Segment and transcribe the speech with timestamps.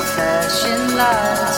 [0.00, 1.51] fashion love.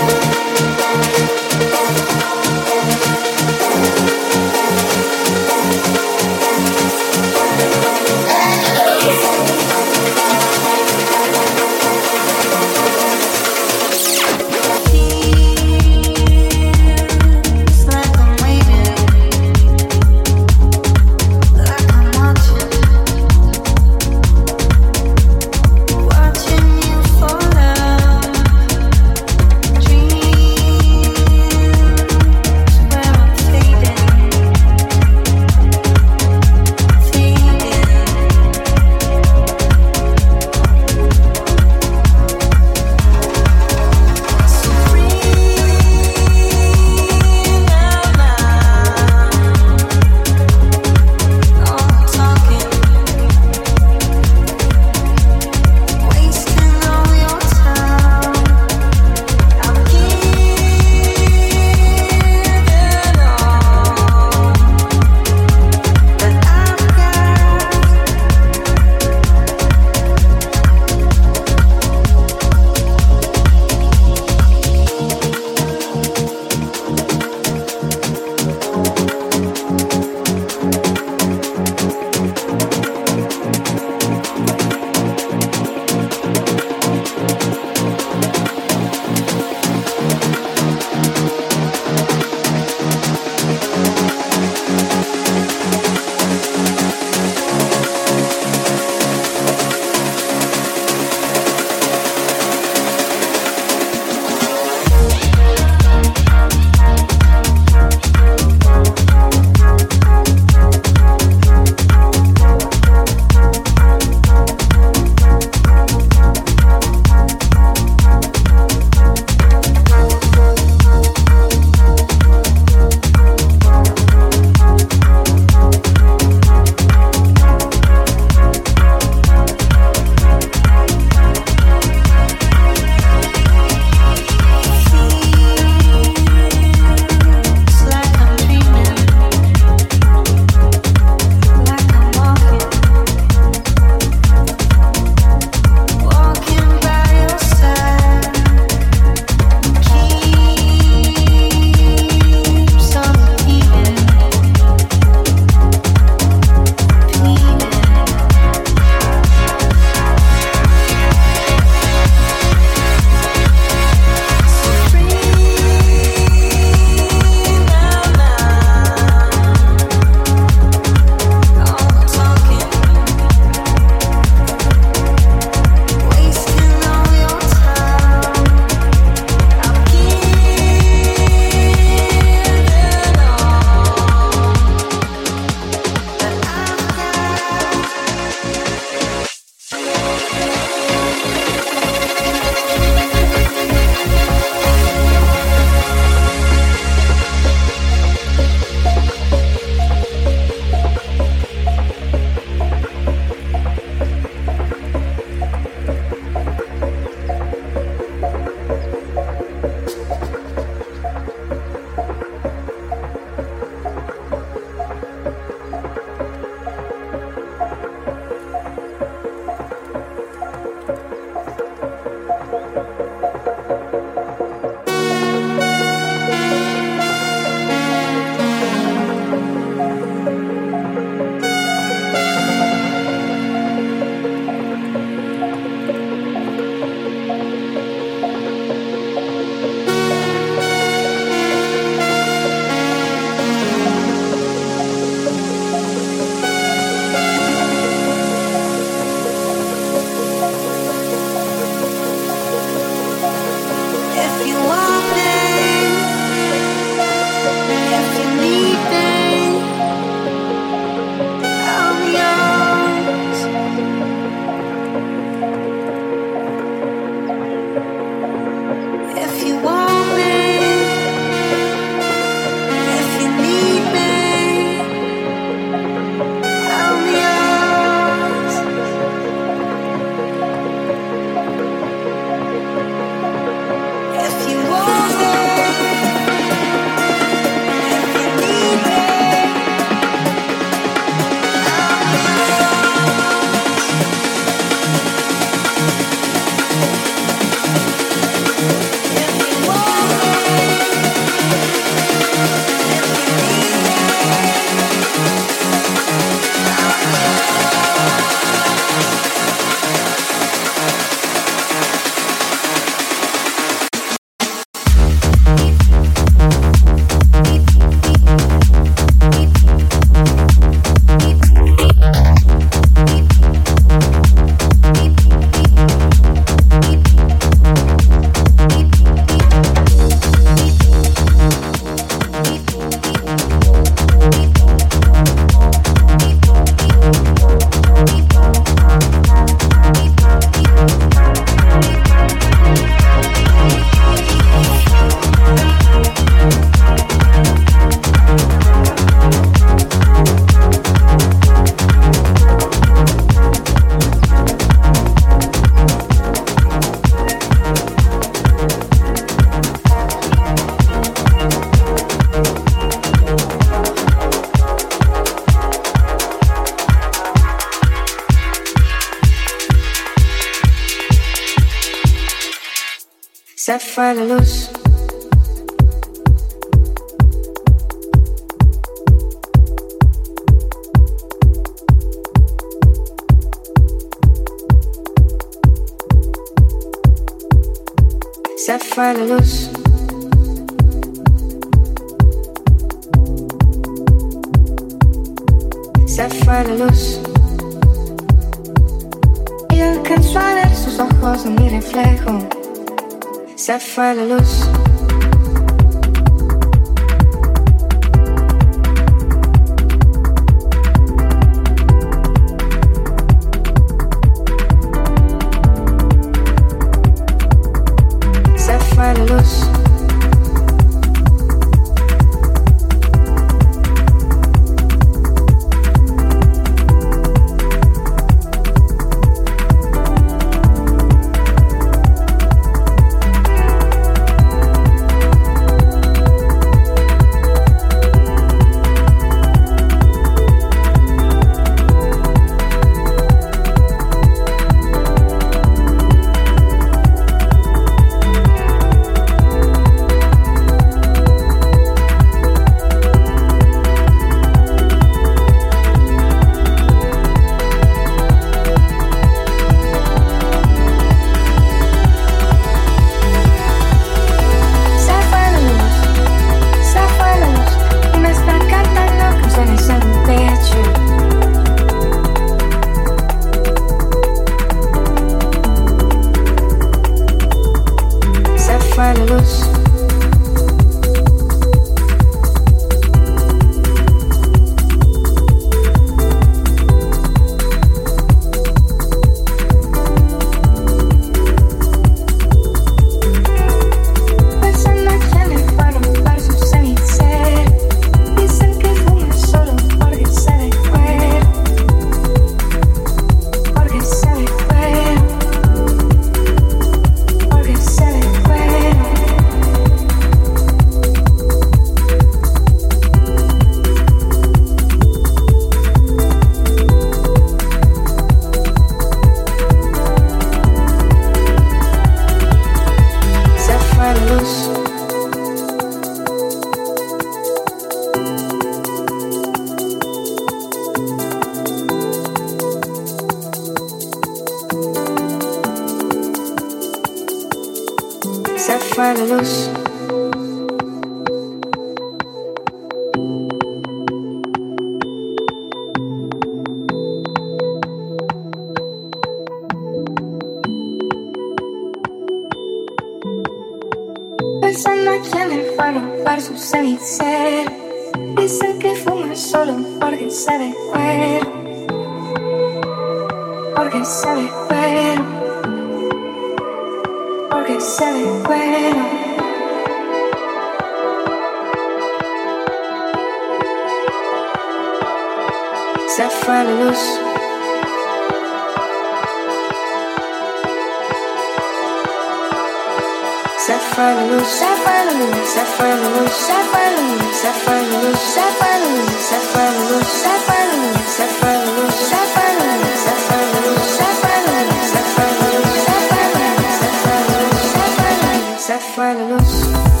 [599.31, 600.00] regalos.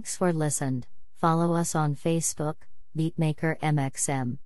[0.00, 0.86] Thanks for listened.
[1.20, 2.54] Follow us on Facebook,
[2.96, 4.38] Beatmaker MXM.